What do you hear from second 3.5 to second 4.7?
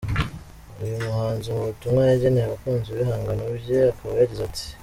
bye akaba yagize ati:.